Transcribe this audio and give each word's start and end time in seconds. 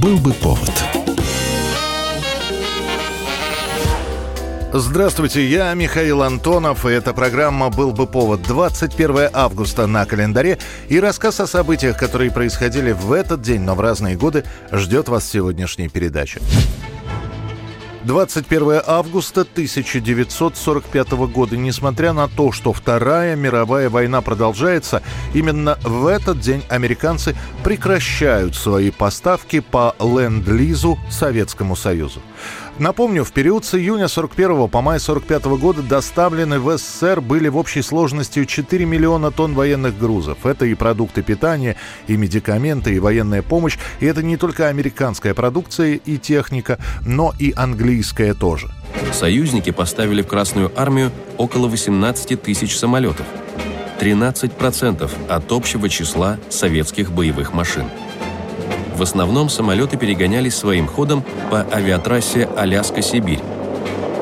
Был 0.00 0.16
бы 0.16 0.32
повод. 0.32 0.70
Здравствуйте, 4.72 5.44
я 5.46 5.74
Михаил 5.74 6.22
Антонов, 6.22 6.86
и 6.86 6.90
эта 6.90 7.12
программа 7.12 7.68
«Был 7.68 7.92
бы 7.92 8.06
повод» 8.06 8.40
21 8.42 9.28
августа 9.32 9.86
на 9.86 10.06
календаре, 10.06 10.58
и 10.88 10.98
рассказ 11.00 11.40
о 11.40 11.46
событиях, 11.46 11.98
которые 11.98 12.30
происходили 12.30 12.92
в 12.92 13.12
этот 13.12 13.42
день, 13.42 13.60
но 13.60 13.74
в 13.74 13.80
разные 13.80 14.16
годы, 14.16 14.44
ждет 14.72 15.08
вас 15.08 15.24
в 15.24 15.30
сегодняшней 15.30 15.88
передаче. 15.88 16.40
21 18.04 18.82
августа 18.86 19.42
1945 19.42 21.10
года. 21.32 21.56
Несмотря 21.56 22.12
на 22.12 22.28
то, 22.28 22.52
что 22.52 22.72
Вторая 22.72 23.36
мировая 23.36 23.90
война 23.90 24.20
продолжается, 24.20 25.02
именно 25.34 25.78
в 25.82 26.06
этот 26.06 26.40
день 26.40 26.62
американцы 26.68 27.36
прекращают 27.62 28.54
свои 28.54 28.90
поставки 28.90 29.60
по 29.60 29.94
ленд-лизу 29.98 30.98
Советскому 31.10 31.76
Союзу. 31.76 32.20
Напомню, 32.78 33.24
в 33.24 33.32
период 33.32 33.64
с 33.64 33.74
июня 33.74 34.08
41 34.08 34.68
по 34.68 34.80
май 34.80 34.98
45 34.98 35.44
года 35.58 35.82
доставлены 35.82 36.58
в 36.58 36.76
СССР 36.76 37.20
были 37.20 37.48
в 37.48 37.56
общей 37.56 37.82
сложности 37.82 38.44
4 38.44 38.84
миллиона 38.84 39.30
тонн 39.30 39.54
военных 39.54 39.98
грузов. 39.98 40.46
Это 40.46 40.64
и 40.64 40.74
продукты 40.74 41.22
питания, 41.22 41.76
и 42.06 42.16
медикаменты, 42.16 42.94
и 42.94 42.98
военная 42.98 43.42
помощь. 43.42 43.78
И 44.00 44.06
это 44.06 44.22
не 44.22 44.36
только 44.36 44.68
американская 44.68 45.34
продукция 45.34 45.94
и 45.94 46.16
техника, 46.18 46.78
но 47.04 47.34
и 47.38 47.52
английская 47.56 48.34
тоже. 48.34 48.70
Союзники 49.12 49.70
поставили 49.70 50.22
в 50.22 50.26
Красную 50.26 50.72
армию 50.76 51.10
около 51.36 51.68
18 51.68 52.40
тысяч 52.40 52.76
самолетов. 52.76 53.26
13% 54.00 55.10
от 55.28 55.52
общего 55.52 55.88
числа 55.88 56.38
советских 56.48 57.12
боевых 57.12 57.52
машин. 57.52 57.84
В 59.00 59.02
основном 59.02 59.48
самолеты 59.48 59.96
перегонялись 59.96 60.54
своим 60.54 60.86
ходом 60.86 61.24
по 61.50 61.62
авиатрассе 61.72 62.46
Аляска-Сибирь. 62.54 63.40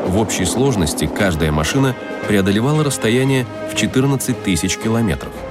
В 0.06 0.18
общей 0.18 0.44
сложности 0.44 1.10
каждая 1.12 1.50
машина 1.50 1.96
преодолевала 2.28 2.84
расстояние 2.84 3.44
в 3.72 3.74
14 3.74 4.40
тысяч 4.44 4.78
километров– 4.78 5.32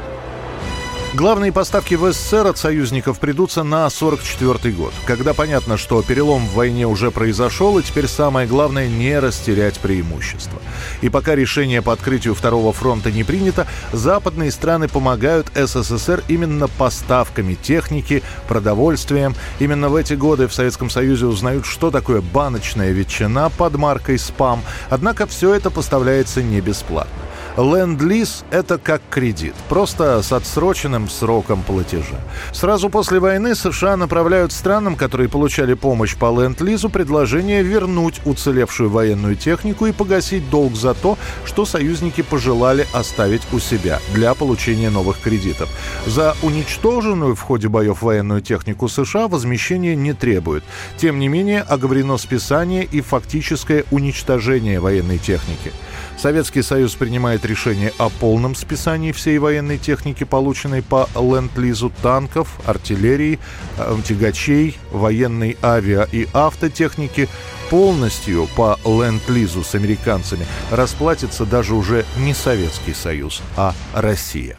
Главные 1.17 1.51
поставки 1.51 1.95
в 1.95 2.13
СССР 2.13 2.45
от 2.45 2.59
союзников 2.59 3.19
придутся 3.19 3.63
на 3.63 3.89
44 3.89 4.71
год, 4.75 4.93
когда 5.07 5.33
понятно, 5.33 5.75
что 5.75 6.03
перелом 6.03 6.45
в 6.45 6.53
войне 6.53 6.85
уже 6.85 7.09
произошел, 7.09 7.79
и 7.79 7.81
теперь 7.81 8.07
самое 8.07 8.47
главное 8.47 8.87
не 8.87 9.17
растерять 9.17 9.79
преимущество. 9.79 10.61
И 11.01 11.09
пока 11.09 11.33
решение 11.33 11.81
по 11.81 11.91
открытию 11.91 12.35
второго 12.35 12.71
фронта 12.71 13.11
не 13.11 13.23
принято, 13.23 13.65
западные 13.91 14.51
страны 14.51 14.87
помогают 14.87 15.47
СССР 15.55 16.23
именно 16.27 16.67
поставками 16.67 17.55
техники, 17.55 18.21
продовольствием. 18.47 19.33
Именно 19.57 19.89
в 19.89 19.95
эти 19.95 20.13
годы 20.13 20.47
в 20.47 20.53
Советском 20.53 20.91
Союзе 20.91 21.25
узнают, 21.25 21.65
что 21.65 21.89
такое 21.89 22.21
баночная 22.21 22.91
ветчина 22.91 23.49
под 23.49 23.75
маркой 23.75 24.19
«Спам». 24.19 24.61
Однако 24.91 25.25
все 25.25 25.55
это 25.55 25.71
поставляется 25.71 26.43
не 26.43 26.61
бесплатно. 26.61 27.26
Ленд-лиз– 27.57 28.45
это 28.51 28.77
как 28.77 29.01
кредит, 29.09 29.55
просто 29.67 30.21
с 30.21 30.31
отсроченным 30.31 31.09
сроком 31.09 31.63
платежа. 31.63 32.19
Сразу 32.53 32.89
после 32.89 33.19
войны 33.19 33.55
США 33.55 33.97
направляют 33.97 34.51
странам, 34.51 34.95
которые 34.95 35.27
получали 35.27 35.73
помощь 35.73 36.15
по 36.15 36.25
Ленд-лизу, 36.25 36.89
предложение 36.89 37.63
вернуть 37.63 38.21
уцелевшую 38.25 38.91
военную 38.91 39.35
технику 39.35 39.87
и 39.87 39.91
погасить 39.91 40.47
долг 40.51 40.75
за 40.75 40.93
то, 40.93 41.17
что 41.45 41.65
союзники 41.65 42.21
пожелали 42.21 42.85
оставить 42.93 43.41
у 43.51 43.57
себя 43.57 43.99
для 44.13 44.35
получения 44.35 44.91
новых 44.91 45.19
кредитов. 45.19 45.67
За 46.05 46.35
уничтоженную 46.43 47.35
в 47.35 47.41
ходе 47.41 47.69
боев 47.69 48.03
военную 48.03 48.41
технику 48.41 48.87
США 48.87 49.27
возмещение 49.27 49.95
не 49.95 50.13
требует. 50.13 50.63
Тем 50.97 51.17
не 51.17 51.27
менее, 51.27 51.61
оговорено 51.61 52.17
списание 52.17 52.83
и 52.83 53.01
фактическое 53.01 53.83
уничтожение 53.89 54.79
военной 54.79 55.17
техники. 55.17 55.71
Советский 56.17 56.63
Союз 56.63 56.95
принимает 56.95 57.45
решение 57.45 57.93
о 57.99 58.09
полном 58.09 58.55
списании 58.55 59.11
всей 59.11 59.37
военной 59.37 59.77
техники, 59.77 60.23
полученной 60.23 60.81
по 60.81 61.07
ленд-лизу 61.15 61.91
танков, 62.01 62.59
артиллерии, 62.65 63.39
э, 63.77 63.97
тягачей, 64.03 64.77
военной 64.91 65.57
авиа 65.61 66.07
и 66.11 66.27
автотехники. 66.33 67.29
Полностью 67.69 68.47
по 68.55 68.79
ленд-лизу 68.83 69.63
с 69.63 69.75
американцами 69.75 70.47
расплатится 70.71 71.45
даже 71.45 71.75
уже 71.75 72.03
не 72.17 72.33
Советский 72.33 72.93
Союз, 72.93 73.41
а 73.55 73.75
Россия. 73.93 74.57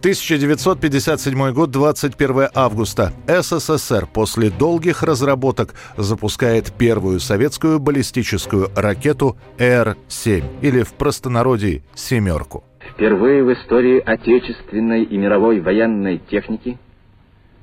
1957 0.00 1.52
год, 1.52 1.72
21 1.72 2.50
августа. 2.54 3.12
СССР 3.26 4.06
после 4.06 4.48
долгих 4.48 5.02
разработок 5.02 5.74
запускает 5.96 6.72
первую 6.72 7.18
советскую 7.18 7.80
баллистическую 7.80 8.68
ракету 8.76 9.36
Р-7, 9.58 10.44
или 10.62 10.84
в 10.84 10.92
простонародье 10.94 11.82
«семерку». 11.96 12.62
Впервые 12.92 13.42
в 13.42 13.52
истории 13.52 14.00
отечественной 14.00 15.02
и 15.02 15.16
мировой 15.18 15.58
военной 15.60 16.18
техники 16.18 16.78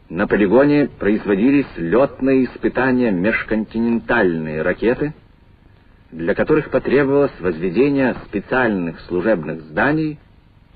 на 0.09 0.27
полигоне 0.27 0.89
производились 0.99 1.67
летные 1.77 2.45
испытания 2.45 3.11
межконтинентальные 3.11 4.61
ракеты, 4.61 5.13
для 6.11 6.35
которых 6.35 6.69
потребовалось 6.69 7.31
возведение 7.39 8.13
специальных 8.27 8.99
служебных 9.07 9.61
зданий 9.61 10.19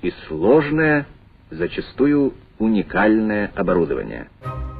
и 0.00 0.10
сложное 0.26 1.06
зачастую 1.50 2.34
уникальное 2.58 3.50
оборудование. 3.54 4.28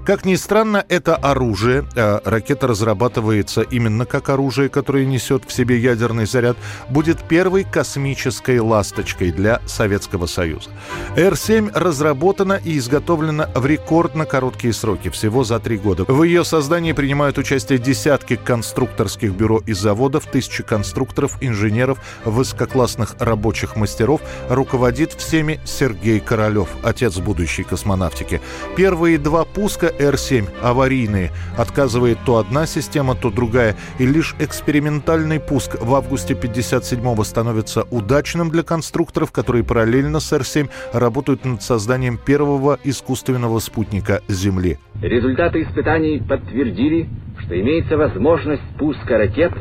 Как 0.04 0.24
ни 0.24 0.34
странно, 0.34 0.84
это 0.88 1.14
оружие, 1.14 1.84
а 1.94 2.20
ракета 2.24 2.66
разрабатывается 2.66 3.60
именно 3.60 4.06
как 4.06 4.30
оружие, 4.30 4.68
которое 4.68 5.04
несет 5.04 5.44
в 5.46 5.52
себе 5.52 5.78
ядерный 5.78 6.26
заряд, 6.26 6.56
будет 6.88 7.22
первой 7.22 7.64
космической 7.64 8.58
ласточкой 8.60 9.30
для 9.30 9.60
Советского 9.66 10.26
Союза. 10.26 10.70
Р-7 11.16 11.70
разработана 11.74 12.54
и 12.64 12.78
изготовлена 12.78 13.50
в 13.54 13.66
рекордно 13.66 14.24
короткие 14.24 14.72
сроки, 14.72 15.10
всего 15.10 15.44
за 15.44 15.58
три 15.58 15.76
года. 15.76 16.04
В 16.08 16.22
ее 16.22 16.44
создании 16.44 16.92
принимают 16.92 17.36
участие 17.36 17.78
десятки 17.78 18.36
конструкторских 18.36 19.32
бюро 19.32 19.62
и 19.66 19.74
заводов, 19.74 20.26
тысячи 20.26 20.62
конструкторов, 20.62 21.36
инженеров, 21.40 21.98
высококлассных 22.24 23.16
рабочих 23.18 23.76
мастеров. 23.76 24.22
Руководит 24.48 25.12
всеми 25.12 25.60
Сергей 25.64 26.20
Королев, 26.20 26.68
отец 26.82 27.18
будущей 27.18 27.64
космонавтики. 27.64 28.40
Первые 28.76 29.18
два 29.18 29.44
пуска 29.44 29.89
Р-7 29.98 30.48
аварийные. 30.62 31.30
Отказывает 31.56 32.18
то 32.24 32.36
одна 32.36 32.66
система, 32.66 33.14
то 33.14 33.30
другая. 33.30 33.76
И 33.98 34.06
лишь 34.06 34.34
экспериментальный 34.38 35.40
пуск 35.40 35.76
в 35.80 35.94
августе 35.94 36.34
57-го 36.34 37.24
становится 37.24 37.82
удачным 37.90 38.50
для 38.50 38.62
конструкторов, 38.62 39.32
которые 39.32 39.64
параллельно 39.64 40.20
с 40.20 40.32
Р-7 40.32 40.68
работают 40.92 41.44
над 41.44 41.62
созданием 41.62 42.18
первого 42.18 42.78
искусственного 42.84 43.58
спутника 43.58 44.22
Земли. 44.28 44.78
Результаты 45.02 45.62
испытаний 45.62 46.22
подтвердили, 46.26 47.08
что 47.38 47.58
имеется 47.60 47.96
возможность 47.96 48.62
пуска 48.78 49.18
ракет 49.18 49.52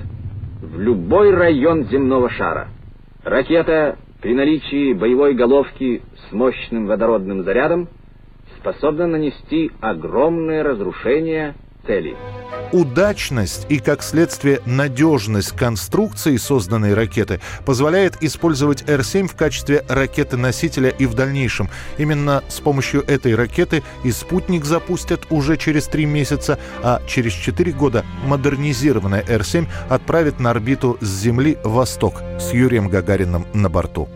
в 0.61 0.79
любой 0.79 1.33
район 1.33 1.85
земного 1.89 2.29
шара. 2.29 2.67
Ракета 3.23 3.97
при 4.21 4.33
наличии 4.33 4.93
боевой 4.93 5.33
головки 5.33 6.01
с 6.27 6.33
мощным 6.33 6.87
водородным 6.87 7.43
зарядом 7.43 7.87
способна 8.59 9.07
нанести 9.07 9.71
огромное 9.81 10.63
разрушение 10.63 11.55
целей. 11.85 12.15
Удачность 12.71 13.65
и, 13.69 13.79
как 13.79 14.03
следствие, 14.03 14.59
надежность 14.65 15.51
конструкции 15.53 16.37
созданной 16.37 16.93
ракеты 16.93 17.39
позволяет 17.65 18.21
использовать 18.21 18.87
Р-7 18.87 19.27
в 19.27 19.35
качестве 19.35 19.83
ракеты-носителя 19.89 20.89
и 20.89 21.07
в 21.07 21.15
дальнейшем. 21.15 21.69
Именно 21.97 22.43
с 22.47 22.59
помощью 22.59 23.01
этой 23.07 23.33
ракеты 23.33 23.81
и 24.03 24.11
спутник 24.11 24.65
запустят 24.65 25.25
уже 25.31 25.57
через 25.57 25.87
три 25.87 26.05
месяца, 26.05 26.59
а 26.83 27.01
через 27.07 27.33
четыре 27.33 27.71
года 27.71 28.05
модернизированная 28.27 29.23
Р-7 29.27 29.67
отправит 29.89 30.39
на 30.39 30.51
орбиту 30.51 30.97
с 31.01 31.07
Земли 31.07 31.57
«Восток» 31.63 32.21
с 32.39 32.53
Юрием 32.53 32.89
Гагарином 32.89 33.47
на 33.53 33.69
борту. 33.69 34.07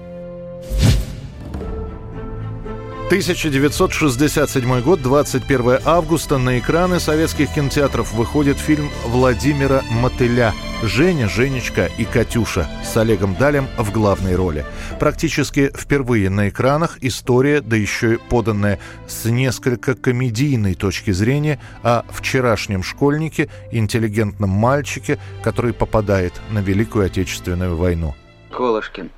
1967 3.14 4.82
год, 4.82 5.00
21 5.04 5.82
августа. 5.86 6.40
На 6.40 6.58
экраны 6.58 7.00
советских 7.00 7.54
кинотеатров 7.54 8.12
выходит 8.12 8.58
фильм 8.58 8.90
Владимира 9.06 9.84
Мотыля 9.92 10.52
«Женя, 10.82 11.30
Женечка 11.30 11.92
и 12.00 12.06
Катюша» 12.06 12.68
с 12.84 12.98
Олегом 12.98 13.36
Далем 13.36 13.68
в 13.78 13.92
главной 13.92 14.36
роли. 14.36 14.66
Практически 15.00 15.72
впервые 15.78 16.32
на 16.32 16.50
экранах 16.50 16.98
история, 17.02 17.62
да 17.62 17.76
еще 17.76 18.16
и 18.16 18.18
поданная 18.18 18.80
с 19.08 19.26
несколько 19.26 19.94
комедийной 19.94 20.74
точки 20.74 21.12
зрения 21.12 21.60
о 21.84 22.06
вчерашнем 22.10 22.82
школьнике, 22.82 23.48
интеллигентном 23.72 24.50
мальчике, 24.50 25.20
который 25.44 25.74
попадает 25.74 26.34
на 26.50 26.64
Великую 26.64 27.06
Отечественную 27.06 27.78
войну. 27.78 28.16
Колышкин, 28.50 29.12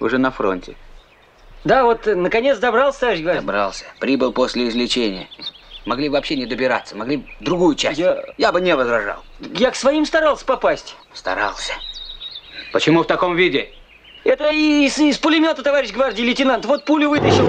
уже 0.00 0.16
на 0.16 0.30
фронте. 0.30 0.76
Да, 1.64 1.84
вот 1.84 2.06
наконец 2.06 2.58
добрался, 2.58 3.00
товарищ 3.00 3.20
Добрался. 3.22 3.84
Прибыл 4.00 4.32
после 4.32 4.68
излечения. 4.68 5.28
Могли 5.84 6.08
вообще 6.08 6.36
не 6.36 6.46
добираться, 6.46 6.96
могли 6.96 7.26
другую 7.40 7.74
часть. 7.74 7.98
Я... 7.98 8.22
Я 8.36 8.52
бы 8.52 8.60
не 8.60 8.74
возражал. 8.76 9.22
Я 9.40 9.70
к 9.70 9.76
своим 9.76 10.04
старался 10.04 10.44
попасть. 10.44 10.96
Старался. 11.14 11.72
Почему 12.72 13.02
в 13.02 13.06
таком 13.06 13.36
виде? 13.36 13.70
Это 14.24 14.50
из, 14.50 14.98
из 14.98 15.16
пулемета, 15.18 15.62
товарищ 15.62 15.92
гвардии 15.92 16.22
лейтенант. 16.22 16.66
Вот 16.66 16.84
пулю 16.84 17.08
вытащил. 17.08 17.48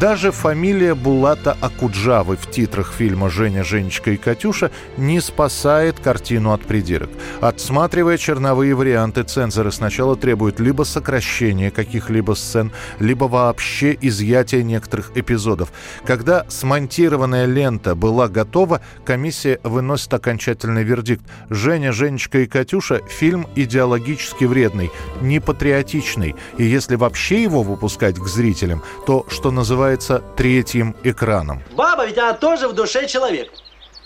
Даже 0.00 0.32
фамилия 0.32 0.96
Булата 0.96 1.56
Акуджавы 1.60 2.36
в 2.36 2.50
титрах 2.50 2.92
фильма 2.92 3.30
«Женя, 3.30 3.62
Женечка 3.62 4.10
и 4.10 4.16
Катюша» 4.16 4.72
не 4.96 5.20
спасает 5.20 6.00
картину 6.00 6.52
от 6.52 6.62
придирок. 6.62 7.10
Отсматривая 7.40 8.18
черновые 8.18 8.74
варианты, 8.74 9.22
цензоры 9.22 9.70
сначала 9.70 10.16
требуют 10.16 10.58
либо 10.58 10.82
сокращения 10.82 11.70
каких-либо 11.70 12.32
сцен, 12.32 12.72
либо 12.98 13.26
вообще 13.26 13.96
изъятия 14.00 14.64
некоторых 14.64 15.12
эпизодов. 15.14 15.72
Когда 16.04 16.44
смонтированная 16.48 17.46
лента 17.46 17.94
была 17.94 18.26
готова, 18.26 18.80
комиссия 19.04 19.60
выносит 19.62 20.12
окончательный 20.12 20.82
вердикт. 20.82 21.22
«Женя, 21.50 21.92
Женечка 21.92 22.40
и 22.40 22.46
Катюша»— 22.46 23.00
фильм 23.08 23.46
идеологически 23.54 24.44
вредный, 24.44 24.90
непатриотичный. 25.20 26.34
И 26.58 26.64
если 26.64 26.96
вообще 26.96 27.44
его 27.44 27.62
выпускать 27.62 28.18
к 28.18 28.26
зрителям, 28.26 28.82
то, 29.06 29.24
что 29.28 29.52
называется 29.52 29.83
называется 29.84 30.22
третьим 30.34 30.96
экраном. 31.04 31.62
Баба 31.72 32.06
ведь 32.06 32.16
она 32.16 32.32
тоже 32.32 32.68
в 32.68 32.72
душе 32.72 33.06
человек. 33.06 33.52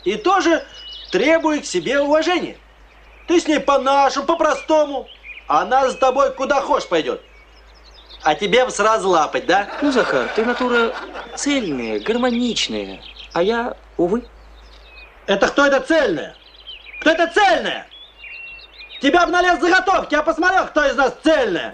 И 0.04 0.16
тоже 0.16 0.64
требует 1.12 1.62
к 1.62 1.66
себе 1.66 2.00
уважения. 2.00 2.56
Ты 3.28 3.40
с 3.40 3.46
ней 3.46 3.60
по-нашему, 3.60 4.26
по-простому. 4.26 5.06
Она 5.46 5.88
за 5.88 5.96
тобой 5.96 6.32
куда 6.34 6.60
хочешь 6.60 6.88
пойдет. 6.88 7.20
А 8.24 8.34
тебе 8.34 8.68
сразу 8.70 9.08
лапать, 9.08 9.46
да? 9.46 9.68
Ну, 9.80 9.92
Захар, 9.92 10.28
ты 10.34 10.44
натура 10.44 10.92
цельная, 11.36 12.00
гармоничная. 12.00 13.00
А 13.32 13.42
я, 13.42 13.76
увы. 13.96 14.24
Это 15.26 15.46
кто 15.46 15.64
это 15.64 15.80
цельная? 15.80 16.34
Кто 17.00 17.10
это 17.10 17.32
цельная? 17.32 17.86
Тебя 19.00 19.22
обналез 19.22 19.60
заготовки, 19.60 20.14
я 20.14 20.22
посмотрел, 20.24 20.66
кто 20.66 20.84
из 20.84 20.96
нас 20.96 21.14
цельная. 21.22 21.72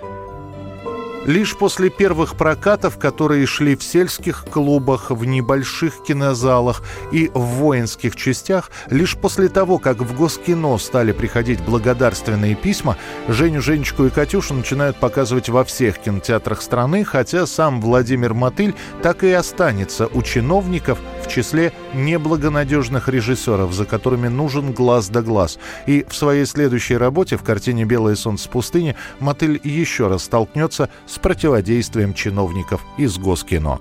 Лишь 1.27 1.57
после 1.57 1.89
первых 1.89 2.37
прокатов, 2.37 2.99
которые 2.99 3.47
шли 3.47 3.77
в 3.77 3.83
сельских 3.83 4.45
клубах, 4.45 5.11
в 5.11 5.25
небольших 5.25 6.03
кинозалах 6.03 6.83
и 7.13 7.31
в 7.33 7.41
воинских 7.41 8.15
частях, 8.15 8.71
лишь 8.91 9.17
после 9.17 9.49
того, 9.49 9.79
как 9.79 9.99
в 9.99 10.15
Госкино 10.15 10.77
стали 10.77 11.13
приходить 11.13 11.63
благодарственные 11.63 12.55
письма, 12.55 12.99
Женю, 13.27 13.63
Женечку 13.63 14.05
и 14.05 14.11
Катюшу 14.11 14.53
начинают 14.53 14.99
показывать 14.99 15.49
во 15.49 15.65
всех 15.65 15.99
кинотеатрах 15.99 16.61
страны, 16.61 17.05
хотя 17.05 17.47
сам 17.47 17.81
Владимир 17.81 18.35
Мотыль 18.35 18.75
так 19.03 19.25
и 19.25 19.33
останется 19.33 20.07
у 20.09 20.21
чиновников 20.21 20.99
в 21.25 21.29
числе 21.29 21.73
неблагонадежных 21.95 23.09
режиссеров, 23.09 23.73
за 23.73 23.85
которыми 23.85 24.29
нужен 24.29 24.73
глаз 24.73 25.09
да 25.09 25.23
глаз. 25.23 25.59
И 25.87 26.05
в 26.09 26.15
своей 26.15 26.47
следующей 26.47 26.97
работе 26.97 27.37
в 27.37 27.43
картине 27.43 27.85
«Белое 27.85 28.15
солнце 28.15 28.49
пустыни» 28.49 28.97
Мотыль 29.21 29.61
еще 29.65 30.09
раз 30.09 30.25
столкнется 30.25 30.89
с 31.07 31.19
противодействием 31.19 32.15
чиновников 32.15 32.83
из 32.99 33.17
Госкино. 33.19 33.81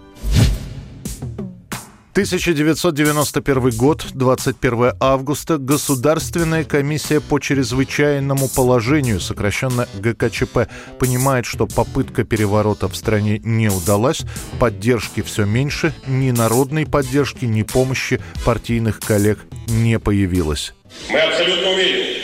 1991 2.14 3.72
год, 3.72 4.06
21 4.14 4.92
августа, 5.00 5.58
Государственная 5.58 6.64
комиссия 6.64 7.20
по 7.20 7.40
чрезвычайному 7.40 8.50
положению, 8.50 9.20
сокращенно 9.20 9.90
ГКЧП, 9.96 10.70
понимает, 11.00 11.48
что 11.48 11.66
попытка 11.66 12.24
переворота 12.24 12.88
в 12.88 12.96
стране 12.96 13.40
не 13.44 13.70
удалась, 13.70 14.22
поддержки 14.60 15.24
все 15.24 15.46
меньше, 15.46 15.92
ни 16.06 16.30
народной 16.30 16.86
поддержки, 16.86 17.46
ни 17.46 17.64
помощи 17.64 18.22
партийных 18.46 19.00
коллег 19.00 19.40
не 19.68 19.98
появилось. 19.98 20.76
Мы 21.10 21.20
абсолютно 21.20 21.72
уверены, 21.72 22.20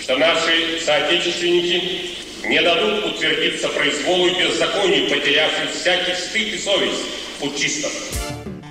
что 0.00 0.16
наши 0.16 0.80
соотечественники 0.82 2.48
не 2.48 2.62
дадут 2.62 3.04
утвердиться 3.04 3.68
произволу 3.68 4.28
и 4.28 4.38
беззаконию, 4.38 5.10
потерявшим 5.10 5.68
всякий 5.78 6.14
стыд 6.14 6.54
и 6.54 6.58
совесть 6.58 7.04
путчистов. 7.38 7.92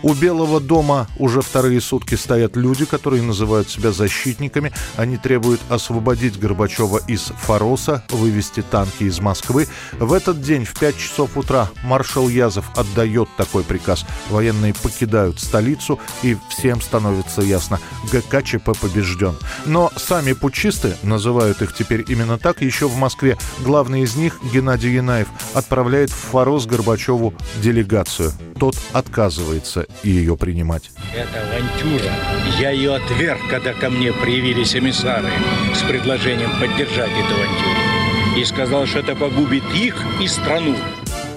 У 0.06 0.14
Белого 0.14 0.60
дома 0.60 1.08
уже 1.18 1.42
вторые 1.42 1.82
сутки 1.82 2.14
стоят 2.14 2.56
люди, 2.56 2.86
которые 2.86 3.24
называют 3.24 3.72
себя 3.72 3.92
защитниками. 3.92 4.72
Они 4.98 5.18
требуют 5.18 5.60
освободить 5.68 6.38
Горбачева 6.40 7.00
из 7.08 7.32
Фароса, 7.42 8.04
вывести 8.12 8.62
танки 8.62 9.02
из 9.06 9.20
Москвы. 9.20 9.68
В 9.94 10.14
этот 10.14 10.44
день 10.44 10.64
в 10.64 10.78
5 10.80 10.96
часов 10.96 11.36
утра 11.38 11.70
маршал 11.84 12.30
Язов 12.30 12.70
отдает 12.78 13.30
такой 13.36 13.64
приказ. 13.64 14.06
Военные 14.30 14.76
покидают 14.76 15.40
столицу, 15.40 16.00
и 16.22 16.38
всем 16.50 16.82
становится 16.82 17.42
ясно, 17.42 17.80
ГКЧП 18.12 18.80
побежден. 18.80 19.36
Но 19.66 19.92
сами 19.96 20.34
путчисты, 20.34 20.96
называют 21.02 21.64
их 21.64 21.74
теперь 21.74 22.06
именно 22.08 22.38
так, 22.38 22.62
еще 22.62 22.88
в 22.88 22.96
Москве. 22.96 23.40
Главный 23.62 24.04
из 24.04 24.16
них, 24.16 24.38
Геннадий 24.54 24.94
Янаев, 24.94 25.30
отправляет 25.56 26.12
в 26.12 26.30
Фарос 26.32 26.68
Горбачеву 26.68 27.34
делегацию. 27.56 28.32
Тот 28.60 28.78
отказывается 28.94 29.88
ее 30.04 30.38
принимать. 30.38 30.92
Это 31.14 31.42
авантюра. 31.42 32.12
Я 32.60 32.72
ее 32.72 32.96
отверг, 32.96 33.40
когда 33.50 33.74
ко 33.74 33.90
мне 33.90 34.14
проявились 34.14 34.76
эмиссары 34.76 35.30
с 35.74 35.82
предложением 35.82 36.52
поддержать 36.60 37.12
эту 37.12 37.34
авантюру. 37.34 38.38
И 38.38 38.44
сказал, 38.44 38.86
что 38.86 39.00
это 39.00 39.16
погубит 39.16 39.64
их 39.74 39.96
и 40.22 40.28
страну. 40.28 40.76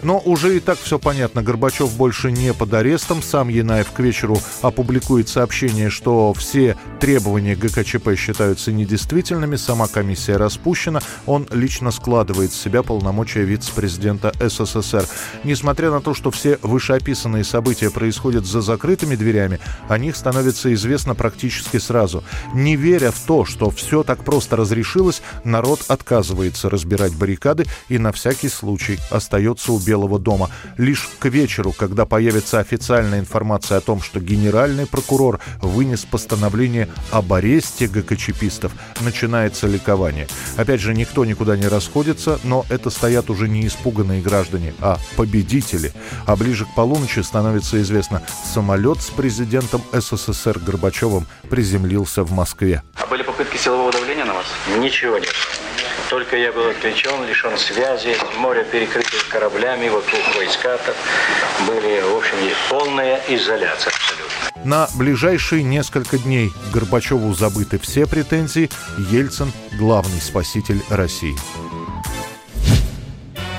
Но 0.03 0.19
уже 0.19 0.57
и 0.57 0.61
так 0.61 0.79
все 0.79 0.99
понятно. 0.99 1.43
Горбачев 1.43 1.93
больше 1.97 2.31
не 2.31 2.53
под 2.55 2.73
арестом. 2.75 3.23
Сам 3.23 3.49
Янаев 3.49 3.91
к 3.93 4.01
вечеру 4.01 4.39
опубликует 4.63 5.29
сообщение, 5.29 5.91
что 5.91 6.33
все 6.35 6.77
требования 7.01 7.57
ГКЧП 7.57 8.15
считаются 8.17 8.73
недействительными. 8.73 9.57
Сама 9.57 9.89
комиссия 9.89 10.37
распущена. 10.37 11.01
Он 11.27 11.47
лично 11.51 11.91
складывает 11.91 12.53
с 12.53 12.61
себя 12.61 12.83
полномочия 12.83 13.43
вице-президента 13.43 14.33
СССР. 14.41 15.07
Несмотря 15.45 15.91
на 15.91 16.01
то, 16.01 16.15
что 16.15 16.31
все 16.31 16.59
вышеописанные 16.63 17.45
события 17.45 17.91
происходят 17.91 18.47
за 18.47 18.61
закрытыми 18.61 19.17
дверями, 19.17 19.61
о 19.89 19.99
них 19.99 20.17
становится 20.17 20.73
известно 20.75 21.15
практически 21.15 21.79
сразу. 21.79 22.25
Не 22.55 22.77
веря 22.77 23.11
в 23.11 23.21
то, 23.21 23.45
что 23.45 23.71
все 23.71 24.03
так 24.03 24.25
просто 24.25 24.57
разрешилось, 24.57 25.23
народ 25.45 25.81
отказывается 25.89 26.71
разбирать 26.71 27.15
баррикады 27.15 27.67
и 27.89 27.99
на 27.99 28.13
всякий 28.13 28.49
случай 28.49 28.99
остается 29.11 29.73
у 29.73 29.79
Белого 29.89 30.19
дома. 30.19 30.51
Лишь 30.77 31.09
к 31.19 31.25
вечеру, 31.31 31.73
когда 31.73 32.05
появится 32.05 32.61
официальная 32.61 33.21
информация 33.21 33.79
о 33.79 33.81
том, 33.81 34.03
что 34.03 34.21
генеральный 34.21 34.87
прокурор 34.87 35.41
вынес 35.63 36.05
постановление 36.05 36.91
об 37.11 37.33
аресте 37.33 37.87
ГКЧПистов, 37.87 38.73
начинается 39.01 39.67
ликование. 39.67 40.29
Опять 40.59 40.83
же, 40.83 40.93
никто 40.93 41.25
никуда 41.25 41.57
не 41.57 41.69
расходится, 41.69 42.39
но 42.45 42.67
это 42.69 42.91
стоят 42.91 43.31
уже 43.31 43.49
не 43.49 43.67
испуганные 43.67 44.21
граждане, 44.21 44.75
а 44.81 44.99
победители. 45.17 45.95
А 46.27 46.37
ближе 46.37 46.67
к 46.67 46.75
полуночи 46.75 47.21
становится 47.21 47.81
известно, 47.81 48.21
самолет 48.45 49.01
с 49.01 49.09
президентом 49.09 49.81
СССР 49.93 50.59
Горбачевым 50.59 51.27
приземлился 51.49 52.25
в 52.25 52.33
Москве. 52.33 52.83
А 52.95 53.07
были 53.07 53.23
попытки 53.23 53.57
силового 53.57 53.91
давления 53.91 54.27
на 54.27 54.35
вас? 54.35 54.47
Ничего 54.79 55.17
нет. 55.17 55.35
Только 56.11 56.37
я 56.37 56.53
был 56.53 56.67
отвлечен, 56.69 57.27
лишен 57.27 57.59
связи, 57.59 58.17
море 58.39 58.65
перекрыто 58.65 59.11
кораблями, 59.29 59.89
вокруг 59.89 60.21
войска 60.37 60.79
были, 61.67 62.01
в 62.01 62.17
общем, 62.17 62.37
полная 62.71 63.21
изоляция 63.29 63.93
абсолютно. 63.93 64.65
На 64.65 64.89
ближайшие 64.95 65.63
несколько 65.63 66.19
дней 66.19 66.53
Горбачеву 66.73 67.33
забыты 67.35 67.79
все 67.79 68.07
претензии. 68.07 68.71
Ельцин– 69.11 69.53
главный 69.79 70.21
спаситель 70.21 70.83
России. 70.89 71.37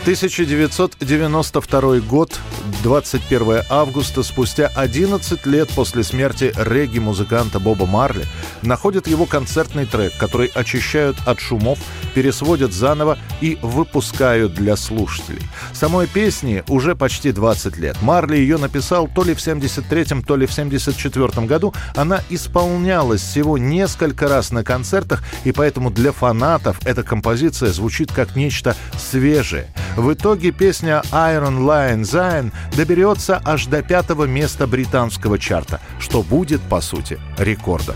1992 0.02 2.00
год, 2.00 2.40
21 2.84 3.64
августа, 3.70 4.24
спустя 4.24 4.72
11 4.74 5.46
лет 5.46 5.70
после 5.70 6.04
смерти 6.04 6.54
регги-музыканта 6.56 7.60
Боба 7.60 7.86
Марли, 7.86 8.26
находят 8.62 9.08
его 9.08 9.26
концертный 9.26 9.86
трек, 9.86 10.14
который 10.18 10.48
очищают 10.48 11.18
от 11.26 11.42
шумов, 11.42 11.80
пересводят 12.16 12.72
заново 12.72 13.18
и 13.42 13.58
выпускают 13.62 14.54
для 14.54 14.78
слушателей. 14.78 15.42
Самой 15.74 16.08
песни 16.08 16.64
уже 16.70 16.96
почти 16.96 17.34
20 17.34 17.78
лет. 17.78 18.02
Марли 18.02 18.38
ее 18.38 18.58
написал 18.58 19.08
то 19.08 19.24
ли 19.24 19.34
в 19.34 19.40
73-м, 19.40 20.24
то 20.24 20.38
ли 20.38 20.46
в 20.46 20.52
74-м 20.52 21.46
году. 21.46 21.74
Она 21.96 22.22
исполнялась 22.30 23.22
всего 23.22 23.58
несколько 23.58 24.30
раз 24.30 24.52
на 24.52 24.64
концертах, 24.64 25.24
и 25.44 25.52
поэтому 25.52 25.92
для 25.92 26.14
фанатов 26.14 26.80
эта 26.86 27.04
композиция 27.04 27.72
звучит 27.72 28.12
как 28.14 28.38
нечто 28.38 28.78
свежее. 28.98 29.68
В 29.96 30.14
итоге 30.14 30.52
песня 30.52 31.02
Iron 31.12 31.60
Lion 31.60 32.02
Zion 32.02 32.52
доберется 32.76 33.42
аж 33.44 33.66
до 33.68 33.82
пятого 33.82 34.26
места 34.26 34.68
британского 34.68 35.38
чарта, 35.38 35.80
что 36.00 36.22
будет, 36.22 36.62
по 36.62 36.82
сути, 36.82 37.20
рекордом. 37.38 37.96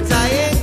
dying. 0.00 0.57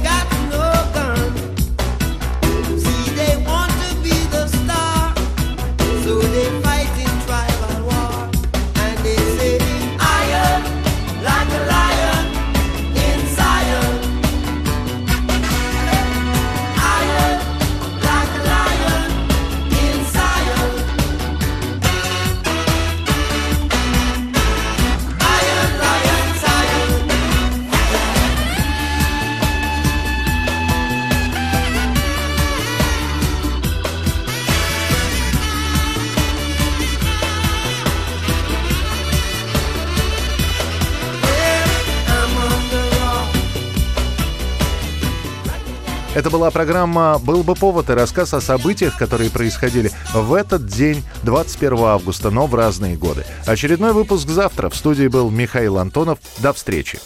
Это 46.16 46.30
была 46.30 46.50
программа 46.50 47.20
«Был 47.20 47.44
бы 47.44 47.56
повод» 47.56 47.90
и 47.90 47.94
рассказ 47.94 48.34
о 48.34 48.40
событиях, 48.40 48.98
которые 48.98 49.30
происходили 49.30 49.92
в 50.14 50.34
этот 50.34 50.66
день, 50.66 51.04
21 51.24 51.78
августа, 51.80 52.30
но 52.32 52.48
в 52.48 52.56
разные 52.56 52.96
годы. 52.96 53.26
Очередной 53.46 53.92
выпуск 53.92 54.30
завтра. 54.30 54.70
В 54.70 54.78
студии 54.78 55.10
был 55.10 55.30
Михаил 55.30 55.78
Антонов. 55.78 56.20
До 56.38 56.54
встречи. 56.54 57.00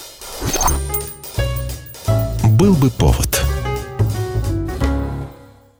«Был 2.44 2.76
бы 2.76 2.92
повод» 2.92 3.49